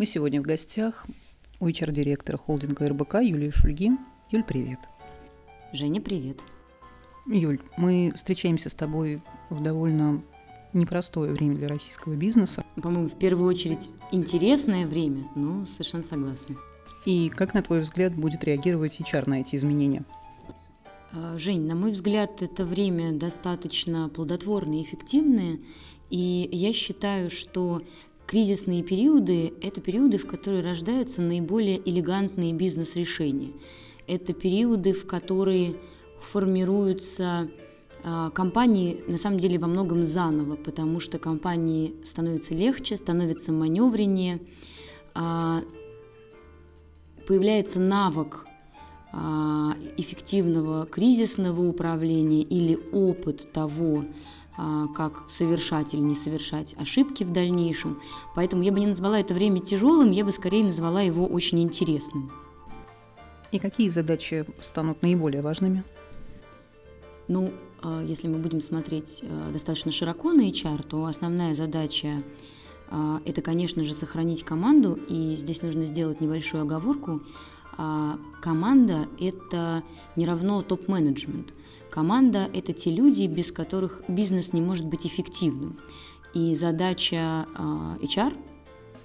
Мы 0.00 0.06
сегодня 0.06 0.40
в 0.40 0.44
гостях 0.44 1.06
у 1.60 1.68
HR-директора 1.68 2.38
холдинга 2.38 2.88
РБК 2.88 3.16
Юлии 3.16 3.50
Шульгин. 3.50 3.98
Юль, 4.30 4.42
привет. 4.42 4.78
Женя, 5.74 6.00
привет. 6.00 6.38
Юль, 7.26 7.60
мы 7.76 8.10
встречаемся 8.16 8.70
с 8.70 8.74
тобой 8.74 9.20
в 9.50 9.62
довольно 9.62 10.22
непростое 10.72 11.32
время 11.32 11.56
для 11.56 11.68
российского 11.68 12.14
бизнеса. 12.14 12.64
По-моему, 12.82 13.10
в 13.10 13.18
первую 13.18 13.46
очередь 13.46 13.90
интересное 14.10 14.86
время, 14.86 15.28
но 15.36 15.66
совершенно 15.66 16.02
согласна. 16.02 16.56
И 17.04 17.28
как, 17.28 17.52
на 17.52 17.62
твой 17.62 17.82
взгляд, 17.82 18.14
будет 18.14 18.42
реагировать 18.42 18.98
HR 19.00 19.28
на 19.28 19.42
эти 19.42 19.56
изменения? 19.56 20.06
А, 21.12 21.38
Жень, 21.38 21.66
на 21.66 21.74
мой 21.74 21.90
взгляд, 21.90 22.40
это 22.40 22.64
время 22.64 23.12
достаточно 23.12 24.08
плодотворное 24.08 24.78
и 24.78 24.82
эффективное, 24.82 25.58
и 26.08 26.48
я 26.50 26.72
считаю, 26.72 27.28
что 27.28 27.82
Кризисные 28.30 28.84
периоды– 28.84 29.54
это 29.60 29.80
периоды, 29.80 30.16
в 30.16 30.24
которые 30.24 30.62
рождаются 30.62 31.20
наиболее 31.20 31.80
элегантные 31.84 32.52
бизнес-решения. 32.54 33.50
Это 34.06 34.32
периоды, 34.34 34.92
в 34.92 35.04
которые 35.04 35.74
формируются 36.20 37.50
а, 38.04 38.30
компании 38.30 39.02
на 39.08 39.16
самом 39.16 39.40
деле 39.40 39.58
во 39.58 39.66
многом 39.66 40.04
заново, 40.04 40.54
потому 40.54 41.00
что 41.00 41.18
компании 41.18 41.96
становятся 42.04 42.54
легче, 42.54 42.96
становятся 42.96 43.50
маневреннее, 43.50 44.38
а, 45.12 45.64
появляется 47.26 47.80
навык 47.80 48.46
а, 49.12 49.74
эффективного 49.96 50.86
кризисного 50.86 51.68
управления 51.68 52.42
или 52.42 52.78
опыт 52.92 53.50
того, 53.52 54.04
как 54.94 55.24
совершать 55.28 55.94
или 55.94 56.00
не 56.00 56.14
совершать 56.14 56.74
ошибки 56.78 57.24
в 57.24 57.32
дальнейшем. 57.32 58.00
Поэтому 58.34 58.62
я 58.62 58.72
бы 58.72 58.80
не 58.80 58.86
назвала 58.86 59.18
это 59.20 59.32
время 59.32 59.60
тяжелым, 59.60 60.10
я 60.10 60.24
бы 60.24 60.32
скорее 60.32 60.64
назвала 60.64 61.00
его 61.00 61.26
очень 61.26 61.60
интересным. 61.62 62.30
И 63.52 63.58
какие 63.58 63.88
задачи 63.88 64.44
станут 64.60 65.02
наиболее 65.02 65.42
важными? 65.42 65.82
Ну, 67.26 67.52
а, 67.82 68.02
если 68.02 68.28
мы 68.28 68.38
будем 68.38 68.60
смотреть 68.60 69.22
а, 69.22 69.50
достаточно 69.52 69.92
широко 69.92 70.32
на 70.32 70.48
HR, 70.48 70.86
то 70.86 71.04
основная 71.04 71.54
задача 71.54 72.22
это, 73.24 73.40
конечно 73.40 73.84
же, 73.84 73.94
сохранить 73.94 74.42
команду, 74.42 74.98
и 75.08 75.36
здесь 75.36 75.62
нужно 75.62 75.84
сделать 75.84 76.20
небольшую 76.20 76.64
оговорку. 76.64 77.22
Команда– 78.40 79.08
это 79.20 79.82
не 80.16 80.26
равно 80.26 80.62
топ-менеджмент. 80.62 81.54
Команда– 81.90 82.48
это 82.54 82.72
те 82.72 82.90
люди, 82.90 83.26
без 83.26 83.52
которых 83.52 84.02
бизнес 84.08 84.52
не 84.52 84.60
может 84.60 84.86
быть 84.86 85.06
эффективным. 85.06 85.78
И 86.32 86.54
задача 86.54 87.46
а, 87.54 87.96
HR, 88.00 88.32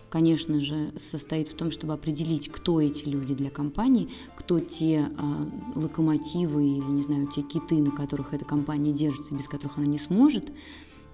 конечно 0.09 0.61
же, 0.61 0.93
состоит 0.97 1.49
в 1.49 1.55
том, 1.55 1.71
чтобы 1.71 1.93
определить, 1.93 2.49
кто 2.49 2.79
эти 2.79 3.05
люди 3.05 3.33
для 3.33 3.49
компании, 3.49 4.09
кто 4.37 4.59
те 4.59 5.09
а, 5.17 5.47
локомотивы 5.73 6.67
или, 6.67 6.85
не 6.85 7.01
знаю, 7.01 7.27
те 7.27 7.41
киты, 7.41 7.81
на 7.81 7.91
которых 7.91 8.33
эта 8.33 8.45
компания 8.45 8.91
держится, 8.91 9.33
без 9.33 9.47
которых 9.47 9.77
она 9.77 9.87
не 9.87 9.97
сможет, 9.97 10.51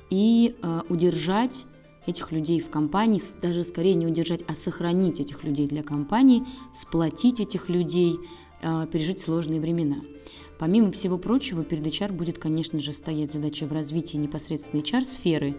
и 0.09 0.55
а, 0.61 0.83
удержать 0.89 1.65
этих 2.05 2.31
людей 2.31 2.59
в 2.59 2.69
компании, 2.69 3.21
даже 3.41 3.63
скорее 3.63 3.95
не 3.95 4.07
удержать, 4.07 4.43
а 4.47 4.53
сохранить 4.53 5.19
этих 5.19 5.43
людей 5.43 5.67
для 5.67 5.83
компании, 5.83 6.43
сплотить 6.73 7.39
этих 7.39 7.69
людей, 7.69 8.17
пережить 8.91 9.19
сложные 9.19 9.61
времена. 9.61 9.97
Помимо 10.59 10.91
всего 10.91 11.17
прочего, 11.17 11.63
перед 11.63 11.85
HR 11.85 12.11
будет, 12.11 12.37
конечно 12.37 12.79
же, 12.79 12.93
стоять 12.93 13.33
задача 13.33 13.65
в 13.65 13.71
развитии 13.71 14.17
непосредственно 14.17 14.81
HR-сферы 14.81 15.57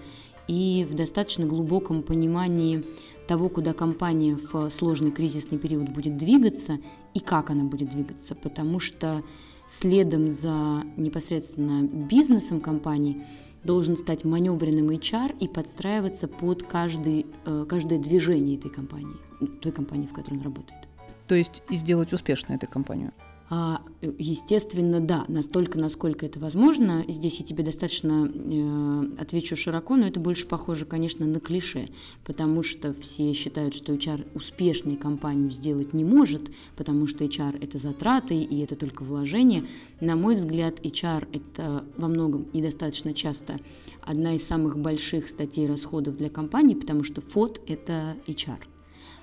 и 0.49 0.87
в 0.89 0.95
достаточно 0.95 1.47
глубоком 1.47 2.03
понимании 2.03 2.85
того, 3.27 3.49
куда 3.49 3.73
компания 3.73 4.37
в 4.37 4.71
сложный 4.71 5.11
кризисный 5.11 5.59
период 5.59 5.89
будет 5.89 6.17
двигаться 6.17 6.79
и 7.15 7.21
как 7.21 7.51
она 7.51 7.65
будет 7.65 7.91
двигаться, 7.91 8.35
потому 8.35 8.81
что 8.81 9.23
следом 9.69 10.33
за 10.33 10.83
непосредственно 10.97 11.83
бизнесом 11.83 12.61
компании 12.61 13.25
должен 13.65 13.97
стать 13.97 14.25
маневренным 14.25 14.91
HR 14.91 15.37
и 15.39 15.49
подстраиваться 15.49 16.29
под 16.29 16.63
каждый, 16.63 17.27
э, 17.45 17.67
каждое 17.69 17.99
движение 17.99 18.57
этой 18.57 18.71
компании, 18.71 19.17
той 19.61 19.73
компании, 19.73 20.07
в 20.07 20.13
которой 20.13 20.37
он 20.39 20.43
работает. 20.43 20.81
То 21.27 21.35
есть 21.35 21.63
и 21.71 21.77
сделать 21.77 22.13
успешной 22.13 22.57
эту 22.57 22.67
компанию. 22.67 23.13
А, 23.55 23.83
естественно, 24.01 24.99
да, 24.99 25.27
настолько, 25.29 25.79
насколько 25.79 26.25
это 26.25 26.41
возможно. 26.41 27.05
Здесь 27.07 27.39
я 27.39 27.45
тебе 27.45 27.63
достаточно 27.63 28.27
э, 28.33 29.21
отвечу 29.21 29.57
широко, 29.57 29.95
но 29.97 30.07
это 30.07 30.21
больше 30.21 30.47
похоже, 30.47 30.87
конечно, 30.87 31.27
на 31.27 31.39
клише, 31.39 31.91
потому 32.25 32.63
что 32.63 32.95
все 32.95 33.35
считают, 33.35 33.75
что 33.75 33.93
HR 33.93 34.27
успешной 34.35 34.97
компанию 34.97 35.51
сделать 35.51 35.93
не 35.93 36.03
может, 36.03 36.51
потому 36.77 37.07
что 37.07 37.25
HR 37.25 37.63
это 37.63 37.77
затраты 37.77 38.37
и 38.37 38.61
это 38.61 38.75
только 38.75 39.03
вложение. 39.03 39.67
На 40.01 40.17
мой 40.17 40.37
взгляд, 40.37 40.81
HR 40.81 41.29
это 41.31 41.85
во 41.99 42.09
многом 42.09 42.45
и 42.55 42.63
достаточно 42.63 43.13
часто 43.13 43.61
одна 44.01 44.35
из 44.35 44.47
самых 44.47 44.79
больших 44.79 45.29
статей 45.29 45.69
расходов 45.69 46.17
для 46.17 46.31
компании, 46.31 46.75
потому 46.75 47.05
что 47.05 47.21
ФОД 47.21 47.61
это 47.67 48.17
HR. 48.27 48.72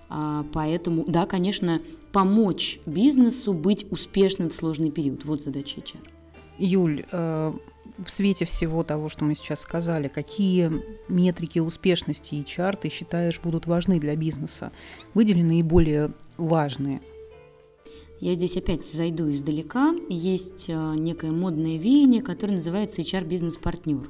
А, 0.10 0.46
поэтому, 0.52 1.06
да, 1.08 1.26
конечно, 1.26 1.82
помочь 2.12 2.80
бизнесу 2.86 3.54
быть 3.54 3.86
успешным 3.92 4.50
в 4.50 4.54
сложный 4.54 4.92
период. 4.92 5.26
Вот 5.26 5.44
задача 5.44 5.80
HR. 5.80 6.00
Юль, 6.58 7.06
э, 7.12 7.54
в 7.98 8.10
свете 8.10 8.46
всего 8.46 8.84
того, 8.84 9.10
что 9.10 9.24
мы 9.24 9.36
сейчас 9.36 9.62
сказали, 9.62 10.08
какие 10.08 10.72
метрики 11.08 11.60
успешности 11.60 12.36
HR 12.36 12.78
ты 12.82 12.90
считаешь 12.90 13.40
будут 13.40 13.68
важны 13.68 14.00
для 14.00 14.16
бизнеса? 14.16 14.72
Выдели 15.14 15.42
наиболее 15.42 16.12
важные. 16.38 17.02
Я 18.20 18.34
здесь 18.34 18.58
опять 18.58 18.86
зайду 18.86 19.32
издалека. 19.32 19.96
Есть 20.10 20.66
э, 20.68 20.94
некое 20.96 21.32
модное 21.32 21.78
веяние, 21.78 22.22
которое 22.22 22.56
называется 22.56 23.02
HR-бизнес-партнер. 23.02 24.10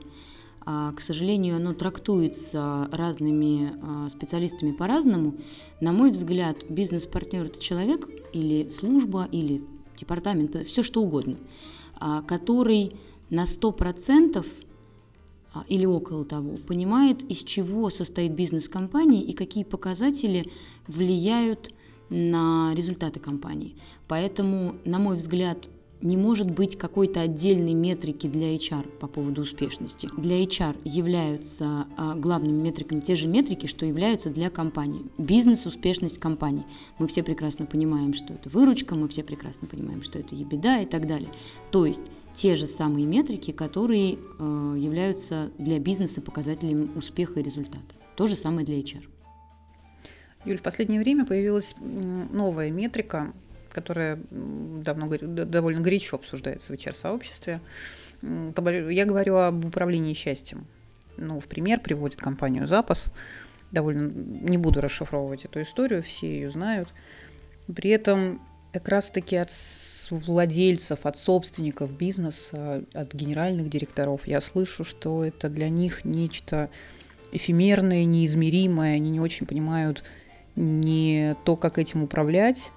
А, 0.71 0.91
к 0.91 1.01
сожалению, 1.01 1.55
оно 1.55 1.73
трактуется 1.73 2.87
разными 2.91 3.73
а, 3.81 4.07
специалистами 4.09 4.71
по-разному. 4.71 5.33
На 5.81 5.91
мой 5.91 6.11
взгляд, 6.11 6.57
бизнес-партнер– 6.69 7.45
это 7.45 7.59
человек 7.59 8.07
или 8.33 8.69
служба, 8.69 9.27
или 9.31 9.63
департамент, 9.97 10.55
все 10.67 10.83
что 10.83 11.01
угодно, 11.01 11.37
а, 11.95 12.21
который 12.21 12.93
на 13.31 13.45
100% 13.45 14.45
или 15.67 15.85
около 15.87 16.23
того 16.23 16.57
понимает, 16.57 17.23
из 17.23 17.43
чего 17.43 17.89
состоит 17.89 18.33
бизнес 18.33 18.69
компании 18.69 19.23
и 19.23 19.33
какие 19.33 19.63
показатели 19.63 20.51
влияют 20.85 21.73
на 22.09 22.73
результаты 22.75 23.19
компании. 23.19 23.75
Поэтому, 24.07 24.75
на 24.85 24.99
мой 24.99 25.17
взгляд, 25.17 25.67
не 26.01 26.17
может 26.17 26.49
быть 26.49 26.77
какой-то 26.77 27.21
отдельной 27.21 27.73
метрики 27.73 28.27
для 28.27 28.55
HR 28.55 28.87
по 28.99 29.07
поводу 29.07 29.41
успешности. 29.41 30.09
Для 30.17 30.41
HR 30.43 30.77
являются 30.85 31.87
а, 31.97 32.15
главными 32.15 32.61
метриками 32.61 33.01
те 33.01 33.15
же 33.15 33.27
метрики, 33.27 33.67
что 33.67 33.85
являются 33.85 34.29
для 34.29 34.49
компании. 34.49 35.03
Бизнес-успешность 35.17 36.19
компании. 36.19 36.65
Мы 36.99 37.07
все 37.07 37.23
прекрасно 37.23 37.65
понимаем, 37.65 38.13
что 38.13 38.33
это 38.33 38.49
выручка, 38.49 38.95
мы 38.95 39.07
все 39.09 39.23
прекрасно 39.23 39.67
понимаем, 39.67 40.01
что 40.01 40.19
это 40.19 40.35
ебеда 40.35 40.81
и 40.81 40.85
так 40.85 41.05
далее. 41.05 41.29
То 41.71 41.85
есть 41.85 42.03
те 42.33 42.55
же 42.55 42.67
самые 42.67 43.05
метрики, 43.05 43.51
которые 43.51 44.13
э, 44.13 44.75
являются 44.77 45.51
для 45.57 45.79
бизнеса 45.79 46.21
показателем 46.21 46.91
успеха 46.95 47.39
и 47.39 47.43
результата. 47.43 47.95
То 48.15 48.27
же 48.27 48.35
самое 48.35 48.65
для 48.65 48.79
HR. 48.79 49.03
Юль, 50.45 50.57
в 50.57 50.61
последнее 50.61 51.01
время 51.01 51.25
появилась 51.25 51.75
новая 51.79 52.71
метрика, 52.71 53.33
которая 53.71 54.19
давно, 54.31 55.09
довольно 55.09 55.81
горячо 55.81 56.17
обсуждается 56.17 56.73
в 56.73 56.75
HR-сообществе. 56.75 57.61
Я 58.21 59.05
говорю 59.05 59.37
об 59.37 59.65
управлении 59.65 60.13
счастьем. 60.13 60.67
Ну, 61.17 61.39
в 61.39 61.47
пример 61.47 61.79
приводит 61.79 62.19
компанию 62.19 62.67
«Запас». 62.67 63.07
Довольно 63.71 64.09
не 64.09 64.57
буду 64.57 64.81
расшифровывать 64.81 65.45
эту 65.45 65.61
историю, 65.61 66.01
все 66.01 66.31
ее 66.31 66.49
знают. 66.49 66.89
При 67.73 67.91
этом 67.91 68.41
как 68.73 68.87
раз-таки 68.87 69.35
от 69.35 69.51
владельцев, 70.09 71.05
от 71.05 71.17
собственников 71.17 71.91
бизнеса, 71.91 72.83
от 72.93 73.13
генеральных 73.13 73.69
директоров 73.69 74.25
я 74.25 74.41
слышу, 74.41 74.83
что 74.83 75.23
это 75.23 75.49
для 75.49 75.69
них 75.69 76.03
нечто 76.03 76.69
эфемерное, 77.31 78.05
неизмеримое, 78.05 78.95
они 78.95 79.11
не 79.11 79.19
очень 79.19 79.45
понимают 79.45 80.03
не 80.55 81.35
то, 81.45 81.55
как 81.55 81.77
этим 81.77 82.03
управлять, 82.03 82.71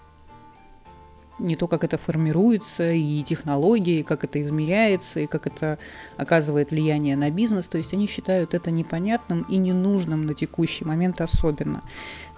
не 1.43 1.57
то, 1.57 1.69
как 1.69 1.85
это 1.85 1.99
формируется, 1.99 2.93
и 2.93 3.23
технологии, 3.23 4.03
как 4.03 4.25
это 4.25 4.41
измеряется, 4.41 5.21
и 5.21 5.27
как 5.27 5.47
это 5.47 5.79
оказывает 6.17 6.71
влияние 6.71 7.17
на 7.17 7.31
бизнес. 7.31 7.69
То 7.69 7.79
есть 7.79 7.93
они 7.95 8.07
считают 8.07 8.55
это 8.55 8.71
непонятным 8.71 9.43
и 9.43 9.57
ненужным 9.57 10.27
на 10.27 10.35
текущий 10.35 10.85
момент 10.85 11.21
особенно. 11.21 11.83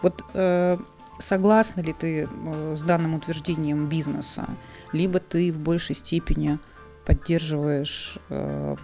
Вот 0.02 0.24
э, 0.34 0.78
согласна 1.18 1.80
ли 1.80 1.92
ты 1.92 2.28
э, 2.30 2.74
с 2.76 2.82
данным 2.82 3.14
утверждением 3.14 3.86
бизнеса, 3.86 4.46
либо 4.92 5.20
ты 5.20 5.52
в 5.52 5.58
большей 5.58 5.94
степени 5.94 6.58
поддерживаешь 7.06 8.18
э, 8.30 8.76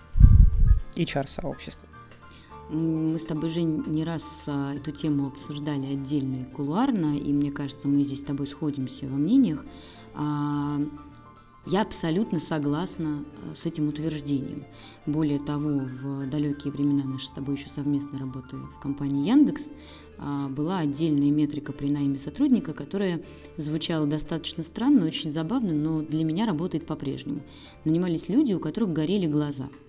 HR-сообщество? 0.97 1.90
Мы 2.73 3.19
с 3.19 3.25
тобой, 3.25 3.51
Жень, 3.51 3.83
не 3.89 4.05
раз 4.05 4.45
а, 4.47 4.75
эту 4.77 4.93
тему 4.93 5.27
обсуждали 5.27 5.87
отдельно 5.87 6.43
и 6.43 6.45
кулуарно, 6.45 7.19
и 7.19 7.33
мне 7.33 7.51
кажется, 7.51 7.89
мы 7.89 8.05
здесь 8.05 8.21
с 8.21 8.23
тобой 8.23 8.47
сходимся 8.47 9.09
во 9.09 9.17
мнениях. 9.17 9.65
А, 10.15 10.81
я 11.67 11.83
абсолютно 11.83 12.39
согласна 12.39 13.25
а, 13.25 13.57
с 13.57 13.67
этим 13.67 13.89
утверждением. 13.89 14.67
Более 15.05 15.41
того, 15.41 15.81
в 15.81 16.31
далекие 16.31 16.73
времена 16.73 17.03
нашей 17.03 17.25
с 17.25 17.31
тобой 17.31 17.57
еще 17.57 17.69
совместной 17.69 18.21
работы 18.21 18.57
в 18.57 18.81
компании 18.81 19.29
Яндекс 19.29 19.69
была 20.51 20.79
отдельная 20.79 21.31
метрика 21.31 21.73
при 21.73 21.89
найме 21.89 22.19
сотрудника, 22.19 22.75
которая 22.75 23.23
звучала 23.57 24.07
достаточно 24.07 24.63
странно, 24.63 25.07
очень 25.07 25.33
забавно, 25.33 25.73
но 25.73 26.03
для 26.03 26.25
меня 26.25 26.47
работает 26.47 26.87
по-прежнему. 26.87 27.41
Нанимались 27.85 28.29
люди, 28.29 28.53
у 28.53 28.61
которых 28.61 28.93
горели 28.93 29.27
глаза– 29.27 29.71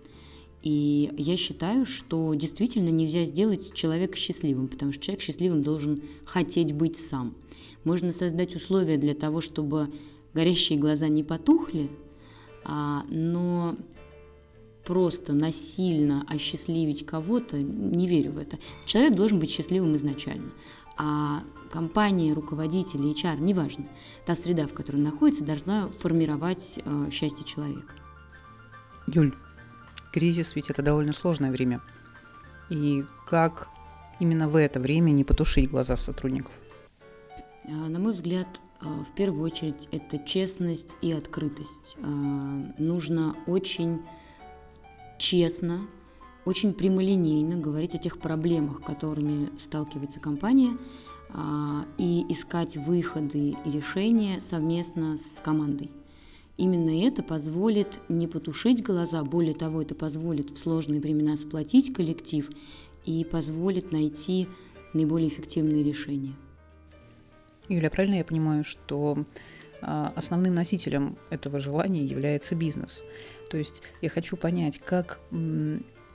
и 0.61 1.11
я 1.17 1.37
считаю, 1.37 1.85
что 1.85 2.33
действительно 2.33 2.89
нельзя 2.89 3.25
сделать 3.25 3.73
человека 3.73 4.15
счастливым, 4.15 4.67
потому 4.67 4.91
что 4.91 5.03
человек 5.03 5.23
счастливым 5.23 5.63
должен 5.63 6.01
хотеть 6.25 6.73
быть 6.73 6.97
сам. 6.97 7.35
Можно 7.83 8.11
создать 8.11 8.55
условия 8.55 8.97
для 8.97 9.15
того, 9.15 9.41
чтобы 9.41 9.91
горящие 10.33 10.77
глаза 10.77 11.07
не 11.07 11.23
потухли, 11.23 11.89
а, 12.63 13.03
но 13.09 13.75
просто 14.85 15.33
насильно 15.33 16.25
осчастливить 16.27 17.05
кого-то, 17.05 17.57
не 17.57 18.07
верю 18.07 18.33
в 18.33 18.37
это. 18.37 18.59
Человек 18.85 19.15
должен 19.15 19.39
быть 19.39 19.49
счастливым 19.49 19.95
изначально. 19.95 20.51
А 20.97 21.43
компания, 21.71 22.33
руководители, 22.33 23.11
HR, 23.11 23.39
неважно, 23.39 23.85
та 24.25 24.35
среда, 24.35 24.67
в 24.67 24.73
которой 24.73 24.97
он 24.97 25.03
находится, 25.03 25.43
должна 25.43 25.87
формировать 25.87 26.79
э, 26.83 27.09
счастье 27.11 27.45
человека. 27.45 27.95
Юль, 29.07 29.33
Кризис 30.11 30.55
ведь 30.55 30.69
это 30.69 30.81
довольно 30.81 31.13
сложное 31.13 31.51
время. 31.51 31.81
И 32.69 33.05
как 33.25 33.69
именно 34.19 34.47
в 34.47 34.55
это 34.55 34.79
время 34.79 35.11
не 35.11 35.23
потушить 35.23 35.69
глаза 35.69 35.97
сотрудников? 35.97 36.53
А, 37.65 37.71
на 37.71 37.99
мой 37.99 38.13
взгляд, 38.13 38.47
а, 38.79 39.03
в 39.03 39.15
первую 39.15 39.43
очередь 39.43 39.87
это 39.91 40.17
честность 40.19 40.95
и 41.01 41.11
открытость. 41.11 41.97
А, 42.01 42.07
нужно 42.77 43.35
очень 43.47 44.01
честно, 45.17 45.87
очень 46.45 46.73
прямолинейно 46.73 47.57
говорить 47.57 47.95
о 47.95 47.99
тех 47.99 48.19
проблемах, 48.19 48.81
которыми 48.81 49.57
сталкивается 49.59 50.19
компания, 50.19 50.77
и 51.97 52.25
искать 52.27 52.75
выходы 52.75 53.55
и 53.63 53.71
решения 53.71 54.41
совместно 54.41 55.17
с 55.17 55.39
командой. 55.39 55.89
Именно 56.57 57.05
это 57.07 57.23
позволит 57.23 57.99
не 58.09 58.27
потушить 58.27 58.83
глаза, 58.83 59.23
более 59.23 59.55
того, 59.55 59.81
это 59.81 59.95
позволит 59.95 60.51
в 60.51 60.57
сложные 60.57 61.01
времена 61.01 61.37
сплотить 61.37 61.93
коллектив 61.93 62.49
и 63.05 63.25
позволит 63.25 63.91
найти 63.91 64.47
наиболее 64.93 65.29
эффективные 65.29 65.83
решения. 65.83 66.33
Юля, 67.67 67.89
правильно 67.89 68.15
я 68.15 68.25
понимаю, 68.25 68.63
что 68.63 69.25
а, 69.81 70.11
основным 70.15 70.53
носителем 70.53 71.17
этого 71.29 71.59
желания 71.59 72.03
является 72.03 72.53
бизнес? 72.53 73.03
То 73.49 73.57
есть 73.57 73.81
я 74.01 74.09
хочу 74.09 74.37
понять, 74.37 74.79
как 74.79 75.19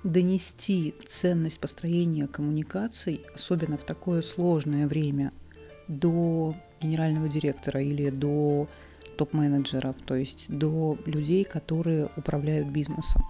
донести 0.05 0.95
ценность 1.07 1.59
построения 1.59 2.27
коммуникаций, 2.29 3.23
особенно 3.35 3.77
в 3.77 3.85
такое 3.85 4.23
сложное 4.23 4.87
время, 4.87 5.33
до 5.89 6.55
генерального 6.81 7.29
директора 7.29 7.83
или 7.83 8.11
до 8.11 8.69
топ-менеджеров, 9.17 9.97
то 10.05 10.15
есть 10.15 10.51
до 10.51 10.97
людей, 11.07 11.45
которые 11.45 12.11
управляют 12.17 12.69
бизнесом. 12.69 13.23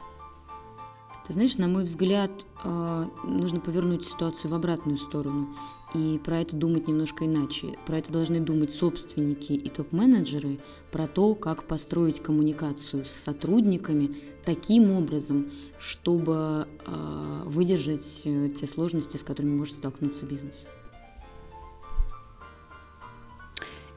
Ты 1.26 1.32
знаешь, 1.32 1.56
на 1.56 1.66
мой 1.66 1.84
взгляд, 1.84 2.30
а, 2.62 3.10
нужно 3.24 3.58
повернуть 3.58 4.04
ситуацию 4.04 4.52
в 4.52 4.54
обратную 4.54 4.96
сторону 4.96 5.48
и 5.92 6.20
про 6.24 6.38
это 6.38 6.54
думать 6.54 6.86
немножко 6.86 7.26
иначе. 7.26 7.76
Про 7.84 7.98
это 7.98 8.12
должны 8.12 8.38
думать 8.38 8.70
собственники 8.70 9.52
и 9.52 9.68
топ-менеджеры, 9.68 10.60
про 10.92 11.08
то, 11.08 11.34
как 11.34 11.64
построить 11.64 12.22
коммуникацию 12.22 13.04
с 13.04 13.10
сотрудниками 13.10 14.16
таким 14.44 14.92
образом, 14.92 15.50
чтобы 15.80 16.68
а, 16.86 17.42
выдержать 17.44 18.22
э, 18.24 18.50
те 18.50 18.68
сложности, 18.68 19.16
с 19.16 19.24
которыми 19.24 19.56
может 19.56 19.74
столкнуться 19.74 20.26
бизнес. 20.26 20.66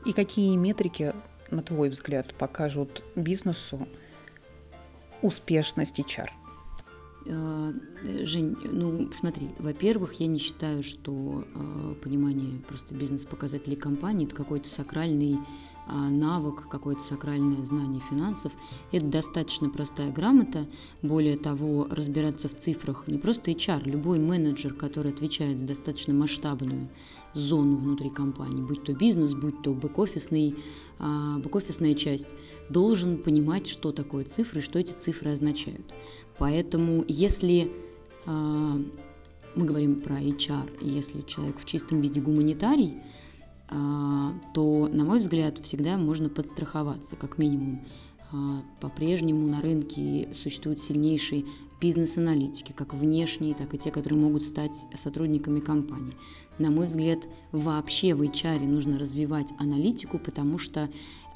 И 0.06 0.13
какие 0.13 0.56
метрики 0.56 1.13
на 1.51 1.62
твой 1.62 1.90
взгляд, 1.90 2.34
покажут 2.36 3.04
бизнесу 3.16 3.88
успешность 5.22 6.00
HR? 6.00 6.30
А, 7.28 7.74
Жень, 8.24 8.56
ну 8.63 9.12
смотри, 9.12 9.51
во-первых, 9.60 10.13
я 10.13 10.28
не 10.28 10.40
считаю, 10.40 10.84
что 10.84 11.44
э, 11.54 11.96
понимание 12.01 12.60
просто 12.62 12.94
бизнес-показателей 12.94 13.75
компании 13.75 14.25
это 14.25 14.36
какой-то 14.36 14.68
сакральный 14.68 15.38
навык, 15.91 16.68
какое-то 16.69 17.01
сакральное 17.01 17.63
знание 17.65 18.01
финансов. 18.09 18.51
Это 18.91 19.06
достаточно 19.06 19.69
простая 19.69 20.12
грамота. 20.12 20.68
Более 21.01 21.38
того, 21.38 21.88
разбираться 21.89 22.50
в 22.50 22.56
цифрах 22.56 23.07
не 23.07 23.18
просто 23.18 23.51
HR, 23.51 23.89
любой 23.89 24.19
менеджер, 24.19 24.74
который 24.74 25.12
отвечает 25.12 25.59
за 25.59 25.68
достаточно 25.68 26.13
масштабную 26.13 26.89
зону 27.33 27.77
внутри 27.77 28.09
компании, 28.09 28.62
будь 28.62 28.83
то 28.83 28.94
бизнес, 28.94 29.33
будь 29.33 29.62
то 29.62 29.74
бэк-офисный, 29.74 30.56
а, 30.97 31.38
бэк-офисная 31.39 31.94
часть, 31.94 32.30
должен 32.69 33.18
понимать, 33.18 33.68
что 33.68 33.91
такое 33.91 34.25
цифры 34.25 34.62
что 34.62 34.80
эти 34.80 34.91
цифры 34.91 35.31
означают. 35.31 35.94
Поэтому 36.38 37.06
если 37.07 37.71
а, 38.25 38.77
мы 39.56 39.65
говорим 39.65 40.01
про 40.01 40.19
HR, 40.21 40.69
если 40.81 41.21
человек 41.21 41.59
в 41.59 41.65
чистом 41.65 42.01
виде 42.01 42.21
гуманитарий, 42.21 42.95
а, 42.97 43.19
то, 43.69 44.89
на 44.92 45.06
мой 45.06 45.19
взгляд, 45.19 45.60
всегда 45.60 45.98
можно 45.98 46.27
подстраховаться, 46.30 47.16
как 47.16 47.38
минимум. 47.38 47.81
А, 48.31 48.63
по-прежнему 48.80 49.48
на 49.48 49.62
рынке 49.62 50.30
существуют 50.33 50.81
сильнейшие 50.81 51.45
бизнес-аналитики, 51.81 52.74
как 52.74 52.94
внешние, 52.94 53.56
так 53.56 53.74
и 53.74 53.77
те, 53.77 53.89
которые 53.89 54.19
могут 54.19 54.44
стать 54.44 54.86
сотрудниками 54.95 55.60
компании. 55.60 56.13
На 56.57 56.69
мой 56.71 56.88
взгляд, 56.88 57.19
вообще 57.51 58.13
в 58.13 58.21
HR 58.21 58.68
нужно 58.68 59.00
развивать 59.00 59.54
аналитику, 59.57 60.19
потому 60.19 60.57
что 60.57 60.89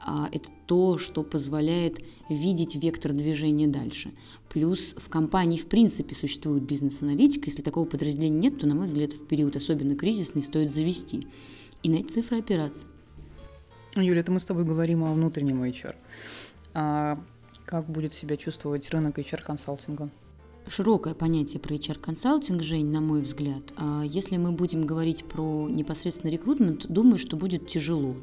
а, 0.05 0.27
это 0.31 0.49
то, 0.67 0.97
что 0.97 1.23
позволяет 1.23 1.99
видеть 2.29 2.75
вектор 2.75 3.13
движения 3.13 3.67
дальше. 3.67 4.11
Плюс 4.49 4.95
в 4.97 5.07
компании 5.09 5.57
в 5.57 5.67
принципе 5.67 6.13
существует 6.13 6.63
бизнес-аналитика. 6.63 7.49
Если 7.49 7.61
такого 7.61 7.85
подразделения 7.85 8.37
нет, 8.37 8.59
то, 8.59 8.67
на 8.67 8.75
мой 8.75 8.87
взгляд, 8.87 9.13
в 9.13 9.25
период 9.25 9.55
особенно 9.55 9.95
кризисный 9.95 10.43
стоит 10.43 10.71
завести 10.71 11.25
и 11.83 11.89
на 11.89 11.97
эти 11.97 12.07
цифры 12.07 12.39
опираться. 12.39 12.87
Юля, 13.95 14.21
это 14.21 14.31
мы 14.31 14.39
с 14.39 14.45
тобой 14.45 14.63
говорим 14.63 15.03
о 15.03 15.13
внутреннем 15.13 15.63
HR. 15.63 15.95
А 16.73 17.19
как 17.65 17.85
будет 17.85 18.13
себя 18.13 18.37
чувствовать 18.37 18.89
рынок 18.89 19.19
HR-консалтинга? 19.19 20.09
Широкое 20.67 21.13
понятие 21.13 21.59
про 21.59 21.75
HR-консалтинг, 21.75 22.63
Жень, 22.63 22.89
на 22.89 23.01
мой 23.01 23.21
взгляд. 23.21 23.61
А 23.75 24.03
если 24.03 24.37
мы 24.37 24.51
будем 24.53 24.85
говорить 24.85 25.25
про 25.25 25.67
непосредственно 25.69 26.31
рекрутмент, 26.31 26.87
думаю, 26.87 27.17
что 27.17 27.37
будет 27.37 27.67
тяжело 27.67 28.15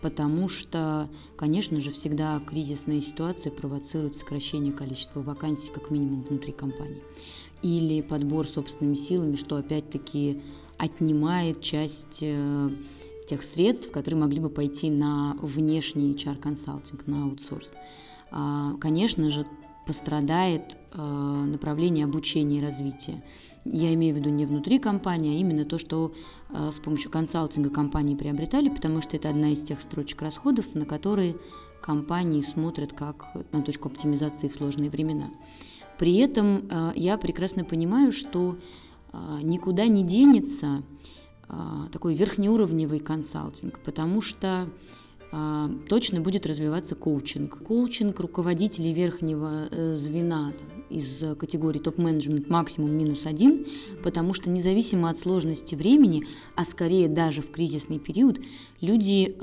потому 0.00 0.48
что, 0.48 1.08
конечно 1.36 1.80
же, 1.80 1.90
всегда 1.90 2.40
кризисная 2.46 3.00
ситуация 3.00 3.50
провоцирует 3.50 4.16
сокращение 4.16 4.72
количества 4.72 5.20
вакансий, 5.20 5.70
как 5.72 5.90
минимум, 5.90 6.22
внутри 6.22 6.52
компании. 6.52 7.02
Или 7.62 8.02
подбор 8.02 8.46
собственными 8.46 8.94
силами, 8.94 9.36
что 9.36 9.56
опять-таки 9.56 10.42
отнимает 10.78 11.62
часть 11.62 12.18
э, 12.20 12.70
тех 13.26 13.42
средств, 13.42 13.90
которые 13.90 14.20
могли 14.20 14.40
бы 14.40 14.48
пойти 14.48 14.90
на 14.90 15.36
внешний 15.40 16.12
HR-консалтинг, 16.14 17.06
на 17.06 17.24
аутсорс. 17.24 17.74
А, 18.30 18.74
конечно 18.80 19.28
же, 19.30 19.46
пострадает 19.86 20.76
э, 20.92 21.00
направление 21.00 22.04
обучения 22.04 22.58
и 22.58 22.62
развития. 22.62 23.22
Я 23.64 23.94
имею 23.94 24.14
в 24.14 24.18
виду 24.18 24.30
не 24.30 24.46
внутри 24.46 24.78
компании, 24.78 25.36
а 25.36 25.40
именно 25.40 25.64
то, 25.64 25.78
что 25.78 26.12
э, 26.50 26.70
с 26.72 26.76
помощью 26.76 27.10
консалтинга 27.10 27.70
компании 27.70 28.16
приобретали, 28.16 28.68
потому 28.68 29.00
что 29.00 29.16
это 29.16 29.28
одна 29.28 29.50
из 29.50 29.62
тех 29.62 29.80
строчек 29.80 30.22
расходов, 30.22 30.74
на 30.74 30.84
которые 30.84 31.36
компании 31.80 32.42
смотрят 32.42 32.92
как 32.92 33.26
на 33.52 33.62
точку 33.62 33.88
оптимизации 33.88 34.48
в 34.48 34.54
сложные 34.54 34.90
времена. 34.90 35.30
При 35.98 36.16
этом 36.16 36.68
я 36.94 37.16
прекрасно 37.16 37.64
понимаю, 37.64 38.12
что 38.12 38.56
а, 39.16 39.40
никуда 39.42 39.86
не 39.86 40.02
денется 40.02 40.66
а, 40.66 40.82
такой 41.92 42.14
верхнеуровневый 42.14 42.98
консалтинг, 42.98 43.78
потому 43.80 44.20
что 44.20 44.68
а, 45.32 45.70
точно 45.88 46.20
будет 46.20 46.46
развиваться 46.46 46.94
коучинг. 46.94 47.58
Коучинг 47.58 48.18
руководителей 48.20 48.92
верхнего 48.92 49.68
э, 49.70 49.94
звена 49.94 50.52
из 50.88 51.24
категории 51.38 51.80
топ-менеджмент 51.80 52.48
максимум 52.48 52.92
минус 52.92 53.26
один, 53.26 53.66
потому 54.04 54.34
что 54.34 54.48
независимо 54.48 55.10
от 55.10 55.18
сложности 55.18 55.74
времени, 55.74 56.24
а 56.54 56.64
скорее 56.64 57.08
даже 57.08 57.42
в 57.42 57.50
кризисный 57.50 57.98
период, 57.98 58.40
люди, 58.80 59.36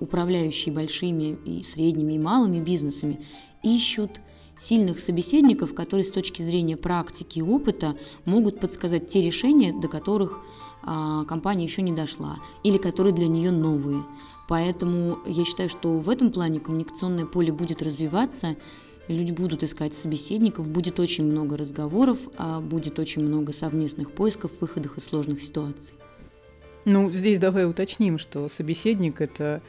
управляющие 0.00 0.72
большими 0.72 1.36
и 1.44 1.64
средними 1.64 2.12
и 2.12 2.18
малыми 2.20 2.60
бизнесами, 2.60 3.26
ищут 3.64 4.20
сильных 4.58 4.98
собеседников, 4.98 5.74
которые 5.74 6.04
с 6.04 6.10
точки 6.10 6.42
зрения 6.42 6.76
практики 6.76 7.38
и 7.38 7.42
опыта 7.42 7.96
могут 8.24 8.60
подсказать 8.60 9.08
те 9.08 9.22
решения, 9.22 9.72
до 9.72 9.88
которых 9.88 10.38
а, 10.38 10.67
компания 10.82 11.64
еще 11.64 11.82
не 11.82 11.92
дошла, 11.92 12.38
или 12.62 12.78
которые 12.78 13.14
для 13.14 13.28
нее 13.28 13.50
новые. 13.50 14.04
Поэтому 14.48 15.18
я 15.26 15.44
считаю, 15.44 15.68
что 15.68 15.98
в 15.98 16.08
этом 16.08 16.32
плане 16.32 16.60
коммуникационное 16.60 17.26
поле 17.26 17.52
будет 17.52 17.82
развиваться, 17.82 18.56
люди 19.06 19.32
будут 19.32 19.62
искать 19.62 19.94
собеседников, 19.94 20.70
будет 20.70 20.98
очень 21.00 21.24
много 21.24 21.56
разговоров, 21.56 22.18
а 22.36 22.60
будет 22.60 22.98
очень 22.98 23.22
много 23.22 23.52
совместных 23.52 24.12
поисков, 24.12 24.52
выходов 24.60 24.96
из 24.96 25.04
сложных 25.04 25.42
ситуаций. 25.42 25.94
Ну, 26.84 27.10
здесь 27.10 27.38
давай 27.38 27.68
уточним, 27.68 28.16
что 28.18 28.48
собеседник– 28.48 29.20
это 29.22 29.60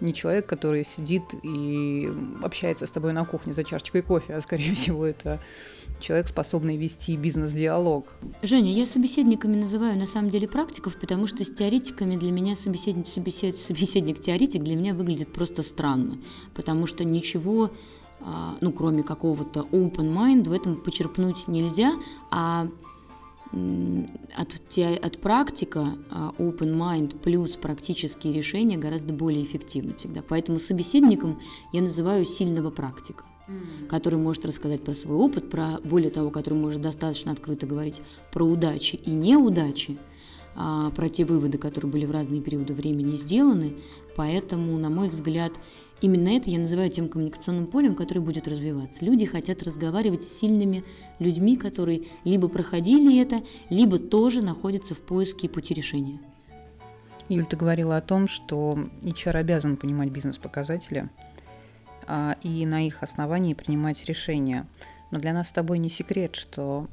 не 0.00 0.14
человек, 0.14 0.46
который 0.46 0.84
сидит 0.84 1.22
и 1.42 2.10
общается 2.42 2.86
с 2.86 2.90
тобой 2.90 3.12
на 3.12 3.24
кухне 3.24 3.52
за 3.52 3.64
чашечкой 3.64 4.02
кофе, 4.02 4.34
а 4.34 4.40
скорее 4.40 4.74
всего 4.74 5.06
это 5.06 5.40
человек, 5.98 6.28
способный 6.28 6.76
вести 6.76 7.16
бизнес-диалог. 7.16 8.14
Женя, 8.42 8.72
я 8.72 8.86
собеседниками 8.86 9.56
называю 9.56 9.98
на 9.98 10.06
самом 10.06 10.30
деле 10.30 10.48
практиков, 10.48 10.96
потому 10.98 11.26
что 11.26 11.44
с 11.44 11.52
теоретиками 11.52 12.16
для 12.16 12.32
меня 12.32 12.56
собеседник, 12.56 13.06
собесед, 13.06 13.56
собеседник-теоретик 13.56 14.62
для 14.62 14.76
меня 14.76 14.94
выглядит 14.94 15.32
просто 15.32 15.62
странно, 15.62 16.18
потому 16.54 16.86
что 16.86 17.04
ничего 17.04 17.70
а, 18.22 18.56
ну, 18.60 18.72
кроме 18.72 19.02
какого-то 19.02 19.60
open 19.72 20.14
mind, 20.14 20.48
в 20.48 20.52
этом 20.52 20.76
почерпнуть 20.76 21.48
нельзя, 21.48 21.94
а 22.30 22.68
от, 23.52 24.78
от 25.04 25.18
практика 25.18 25.94
а, 26.10 26.32
open 26.38 26.76
mind 26.76 27.18
плюс 27.18 27.56
практические 27.56 28.32
решения 28.32 28.76
гораздо 28.76 29.12
более 29.12 29.42
эффективны 29.42 29.94
всегда. 29.94 30.22
Поэтому 30.22 30.58
собеседником 30.58 31.40
я 31.72 31.82
называю 31.82 32.24
сильного 32.24 32.70
практика, 32.70 33.24
который 33.88 34.18
может 34.18 34.44
рассказать 34.46 34.84
про 34.84 34.94
свой 34.94 35.16
опыт, 35.16 35.50
про 35.50 35.80
более 35.82 36.10
того, 36.10 36.30
который 36.30 36.58
может 36.58 36.80
достаточно 36.80 37.32
открыто 37.32 37.66
говорить 37.66 38.02
про 38.32 38.44
удачи 38.44 38.96
и 38.96 39.10
неудачи, 39.10 39.98
а, 40.54 40.90
про 40.90 41.08
те 41.08 41.24
выводы, 41.24 41.58
которые 41.58 41.90
были 41.90 42.06
в 42.06 42.12
разные 42.12 42.40
периоды 42.42 42.74
времени 42.74 43.12
сделаны. 43.12 43.76
Поэтому, 44.14 44.78
на 44.78 44.90
мой 44.90 45.08
взгляд, 45.08 45.52
Именно 46.00 46.30
это 46.30 46.48
я 46.48 46.58
называю 46.58 46.90
тем 46.90 47.08
коммуникационным 47.08 47.66
полем, 47.66 47.94
который 47.94 48.20
будет 48.20 48.48
развиваться. 48.48 49.04
Люди 49.04 49.26
хотят 49.26 49.62
разговаривать 49.62 50.22
с 50.24 50.38
сильными 50.38 50.82
людьми, 51.18 51.56
которые 51.56 52.04
либо 52.24 52.48
проходили 52.48 53.20
это, 53.20 53.42
либо 53.68 53.98
тоже 53.98 54.40
находятся 54.40 54.94
в 54.94 55.02
поиске 55.02 55.48
пути 55.48 55.74
решения. 55.74 56.18
Юль, 57.28 57.44
ты 57.44 57.56
говорила 57.56 57.96
о 57.96 58.00
том, 58.00 58.28
что 58.28 58.76
HR 59.02 59.36
обязан 59.36 59.76
понимать 59.76 60.10
бизнес-показатели 60.10 61.10
а, 62.06 62.36
и 62.42 62.64
на 62.64 62.86
их 62.86 63.02
основании 63.02 63.54
принимать 63.54 64.04
решения. 64.06 64.66
Но 65.10 65.20
для 65.20 65.32
нас 65.34 65.48
с 65.48 65.52
тобой 65.52 65.78
не 65.78 65.90
секрет, 65.90 66.34
что, 66.34 66.88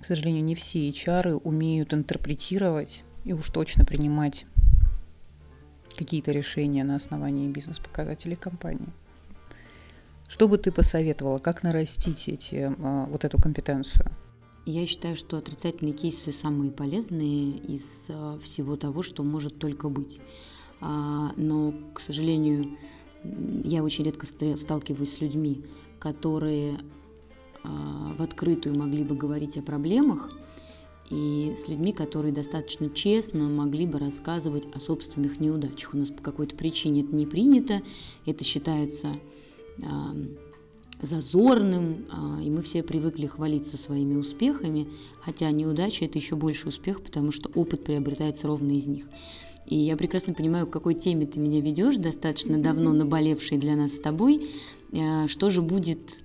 к 0.00 0.04
сожалению, 0.04 0.42
не 0.44 0.54
все 0.54 0.90
HR 0.90 1.40
умеют 1.44 1.94
интерпретировать 1.94 3.04
и 3.24 3.32
уж 3.32 3.48
точно 3.48 3.84
принимать 3.84 4.44
какие-то 5.94 6.32
решения 6.32 6.84
на 6.84 6.96
основании 6.96 7.48
бизнес-показателей 7.48 8.36
компании. 8.36 8.88
Что 10.32 10.48
бы 10.48 10.56
ты 10.56 10.72
посоветовала, 10.72 11.38
как 11.38 11.62
нарастить 11.62 12.26
эти, 12.26 12.74
а, 12.78 13.04
вот 13.04 13.24
эту 13.24 13.36
компетенцию? 13.36 14.06
Я 14.64 14.86
считаю, 14.86 15.14
что 15.14 15.36
отрицательные 15.36 15.92
кейсы 15.92 16.32
самые 16.32 16.70
полезные 16.70 17.58
из 17.58 18.06
а, 18.08 18.38
всего 18.38 18.76
того, 18.76 19.02
что 19.02 19.24
может 19.24 19.58
только 19.58 19.90
быть. 19.90 20.20
А, 20.80 21.32
но, 21.36 21.74
к 21.92 22.00
сожалению, 22.00 22.78
я 23.62 23.84
очень 23.84 24.04
редко 24.04 24.24
сталкиваюсь 24.56 25.16
с 25.16 25.20
людьми, 25.20 25.66
которые 25.98 26.78
в 27.62 28.20
открытую 28.20 28.76
могли 28.76 29.04
бы 29.04 29.14
говорить 29.14 29.56
о 29.56 29.62
проблемах, 29.62 30.32
и 31.12 31.54
с 31.56 31.68
людьми, 31.68 31.92
которые 31.92 32.32
достаточно 32.32 32.88
честно 32.88 33.44
могли 33.44 33.86
бы 33.86 33.98
рассказывать 33.98 34.66
о 34.72 34.80
собственных 34.80 35.40
неудачах. 35.40 35.92
У 35.92 35.98
нас 35.98 36.08
по 36.08 36.22
какой-то 36.22 36.56
причине 36.56 37.02
это 37.02 37.14
не 37.14 37.26
принято, 37.26 37.82
это 38.24 38.44
считается 38.44 39.08
э, 39.76 39.82
зазорным, 41.02 42.06
э, 42.10 42.44
и 42.44 42.50
мы 42.50 42.62
все 42.62 42.82
привыкли 42.82 43.26
хвалиться 43.26 43.76
своими 43.76 44.14
успехами, 44.14 44.88
хотя 45.20 45.50
неудача– 45.50 46.04
это 46.06 46.18
еще 46.18 46.34
больше 46.34 46.68
успех, 46.68 47.02
потому 47.02 47.30
что 47.30 47.50
опыт 47.54 47.84
приобретается 47.84 48.46
ровно 48.46 48.72
из 48.72 48.86
них. 48.86 49.04
И 49.66 49.76
я 49.76 49.98
прекрасно 49.98 50.32
понимаю, 50.32 50.66
к 50.66 50.70
какой 50.70 50.94
теме 50.94 51.26
ты 51.26 51.38
меня 51.38 51.60
ведешь, 51.60 51.96
достаточно 51.96 52.56
давно 52.56 52.94
наболевшей 52.94 53.58
для 53.58 53.76
нас 53.76 53.96
с 53.96 54.00
тобой. 54.00 54.48
Э, 54.92 55.28
что 55.28 55.50
же 55.50 55.60
будет 55.60 56.22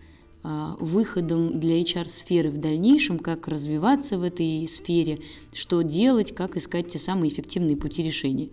выходом 0.79 1.59
для 1.59 1.81
HR-сферы 1.81 2.49
в 2.49 2.57
дальнейшем, 2.57 3.19
как 3.19 3.47
развиваться 3.47 4.17
в 4.17 4.23
этой 4.23 4.67
сфере, 4.67 5.19
что 5.53 5.81
делать, 5.81 6.33
как 6.33 6.55
искать 6.55 6.87
те 6.89 6.99
самые 6.99 7.31
эффективные 7.31 7.75
пути 7.75 8.01
решения. 8.03 8.49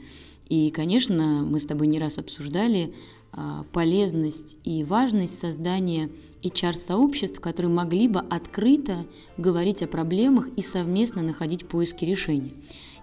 И, 0.49 0.71
конечно, 0.71 1.47
мы 1.49 1.61
с 1.61 1.67
тобой 1.67 1.87
не 1.87 2.01
раз 2.01 2.19
обсуждали 2.19 2.95
а, 3.33 3.65
полезность 3.73 4.59
и 4.65 4.83
важность 4.83 5.39
создания 5.39 6.11
HR-сообществ, 6.43 7.41
которые 7.41 7.73
могли 7.73 8.09
бы 8.09 8.21
открыто 8.21 9.07
говорить 9.39 9.83
о 9.83 9.87
проблемах 9.87 10.49
и 10.57 10.63
совместно 10.63 11.23
находить 11.23 11.67
поиски 11.67 12.05
решений. 12.05 12.55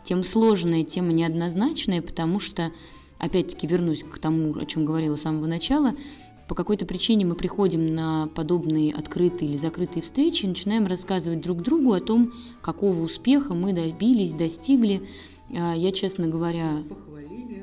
Тем 0.03 0.23
сложная, 0.23 0.83
тема 0.83 1.13
неоднозначная, 1.13 2.01
потому 2.01 2.39
что, 2.39 2.71
опять-таки, 3.19 3.67
вернусь 3.67 4.03
к 4.03 4.19
тому, 4.19 4.55
о 4.57 4.65
чем 4.65 4.83
говорила 4.85 5.15
с 5.15 5.21
самого 5.21 5.45
начала– 5.45 5.93
по 6.47 6.55
какой-то 6.55 6.85
причине 6.85 7.25
мы 7.25 7.35
приходим 7.35 7.93
на 7.93 8.27
подобные 8.27 8.93
открытые 8.93 9.49
или 9.49 9.57
закрытые 9.57 10.03
встречи 10.03 10.45
и 10.45 10.49
начинаем 10.49 10.87
рассказывать 10.87 11.41
друг 11.41 11.61
другу 11.61 11.93
о 11.93 12.01
том, 12.01 12.33
какого 12.61 13.01
успеха 13.01 13.53
мы 13.53 13.73
добились, 13.73 14.33
достигли. 14.33 15.07
А, 15.49 15.73
я, 15.73 15.91
честно 15.91 16.27
говоря, 16.27 16.77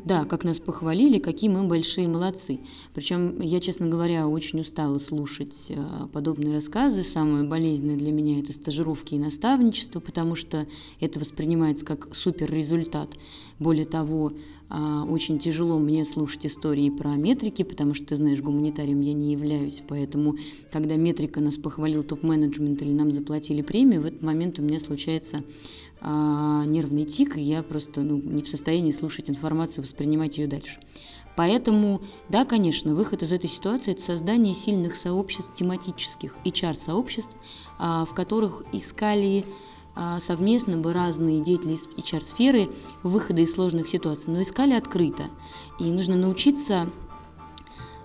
да, 0.08 0.24
как 0.24 0.42
нас 0.42 0.58
похвалили, 0.58 1.18
какие 1.18 1.50
мы 1.50 1.64
большие 1.64 2.08
молодцы. 2.08 2.60
Причем 2.94 3.42
я, 3.42 3.60
честно 3.60 3.88
говоря, 3.88 4.26
очень 4.26 4.60
устала 4.60 4.96
слушать 4.96 5.70
а, 5.76 6.08
подобные 6.08 6.54
рассказы. 6.54 7.04
Самое 7.04 7.44
болезненное 7.44 7.98
для 7.98 8.10
меня 8.10 8.40
это 8.40 8.54
стажировки 8.54 9.14
и 9.14 9.18
наставничество, 9.18 10.00
потому 10.00 10.34
что 10.34 10.66
это 10.98 11.20
воспринимается 11.20 11.84
как 11.84 12.14
супер 12.14 12.50
результат. 12.50 13.10
Более 13.58 13.84
того, 13.84 14.32
а, 14.70 15.04
очень 15.04 15.38
тяжело 15.38 15.78
мне 15.78 16.04
слушать 16.04 16.46
истории 16.46 16.90
про 16.90 17.10
метрики, 17.16 17.62
потому 17.62 17.94
что, 17.94 18.06
ты 18.06 18.16
знаешь, 18.16 18.40
гуманитарием 18.40 19.00
я 19.00 19.14
не 19.14 19.32
являюсь, 19.32 19.82
поэтому, 19.86 20.36
когда 20.70 20.96
метрика 20.96 21.40
нас 21.40 21.56
похвалил 21.56 22.02
топ-менеджмент 22.02 22.82
или 22.82 22.92
нам 22.92 23.10
заплатили 23.10 23.62
премию, 23.62 24.02
в 24.02 24.06
этот 24.06 24.22
момент 24.22 24.58
у 24.58 24.62
меня 24.62 24.78
случается 24.78 25.42
а, 26.00 26.64
нервный 26.64 27.04
тик, 27.04 27.36
и 27.36 27.42
я 27.42 27.62
просто 27.62 28.02
ну, 28.02 28.20
не 28.20 28.42
в 28.42 28.48
состоянии 28.48 28.90
слушать 28.90 29.30
информацию, 29.30 29.82
воспринимать 29.82 30.38
ее 30.38 30.46
дальше. 30.46 30.80
Поэтому, 31.36 32.02
да, 32.28 32.44
конечно, 32.44 32.94
выход 32.94 33.22
из 33.22 33.32
этой 33.32 33.48
ситуации– 33.48 33.92
это 33.92 34.02
создание 34.02 34.54
сильных 34.54 34.96
сообществ, 34.96 35.52
тематических 35.54 36.34
HR-сообществ, 36.44 37.36
а, 37.78 38.04
в 38.04 38.14
которых 38.14 38.64
искали 38.72 39.44
а, 39.94 40.20
совместно 40.20 40.76
бы 40.76 40.92
разные 40.92 41.40
деятели 41.40 41.74
из 41.74 41.86
HR-сферы 41.88 42.68
выхода 43.02 43.40
из 43.40 43.52
сложных 43.52 43.88
ситуаций, 43.88 44.32
но 44.32 44.42
искали 44.42 44.72
открыто. 44.72 45.24
И 45.80 45.84
нужно 45.84 46.16
научиться 46.16 46.88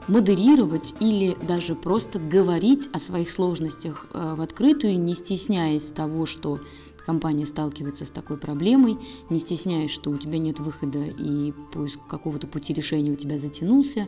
модерировать 0.07 0.93
или 0.99 1.37
даже 1.47 1.75
просто 1.75 2.19
говорить 2.19 2.89
о 2.93 2.99
своих 2.99 3.29
сложностях 3.29 4.07
э, 4.13 4.35
в 4.35 4.41
открытую, 4.41 4.99
не 4.99 5.13
стесняясь 5.13 5.91
того, 5.91 6.25
что 6.25 6.59
компания 7.03 7.45
сталкивается 7.45 8.05
с 8.05 8.09
такой 8.09 8.37
проблемой, 8.37 8.97
не 9.29 9.39
стесняясь, 9.39 9.91
что 9.91 10.09
у 10.09 10.17
тебя 10.17 10.37
нет 10.37 10.59
выхода 10.59 11.03
и 11.03 11.51
поиск 11.71 11.99
какого-то 12.07 12.47
пути 12.47 12.73
решения 12.73 13.11
у 13.11 13.15
тебя 13.15 13.37
затянулся, 13.37 14.07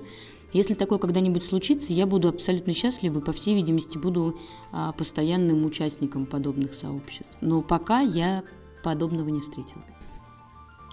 если 0.55 0.73
такое 0.73 0.99
когда-нибудь 0.99 1.43
случится, 1.43 1.91
я 1.91 2.05
буду 2.05 2.29
абсолютно 2.29 2.73
счастлива 2.73 3.19
и, 3.19 3.21
по 3.21 3.33
всей 3.33 3.55
видимости, 3.55 3.97
буду 3.97 4.39
а, 4.71 4.93
постоянным 4.93 5.65
участником 5.65 6.25
подобных 6.25 6.73
сообществ. 6.73 7.33
Но 7.41 7.61
пока 7.61 7.99
я 7.99 8.41
подобного 8.81 9.27
не 9.27 9.41
встретила. 9.41 9.83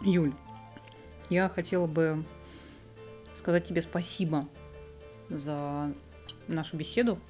Юль, 0.01 0.33
я 1.31 1.49
хотела 1.49 1.87
бы 1.87 2.25
сказать 3.35 3.65
тебе 3.65 3.83
спасибо 3.83 4.49
за 5.29 5.95
нашу 6.49 6.77
беседу. 6.77 7.21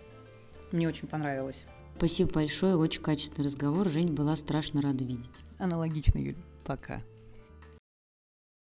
Мне 0.70 0.88
очень 0.88 1.08
понравилось. 1.08 1.66
Спасибо 2.02 2.32
большое, 2.32 2.76
очень 2.76 3.00
качественный 3.00 3.46
разговор. 3.46 3.88
Жень 3.88 4.12
была 4.12 4.34
страшно 4.34 4.82
рада 4.82 5.04
видеть. 5.04 5.44
Аналогично, 5.58 6.18
Юль. 6.18 6.34
Пока. 6.64 7.00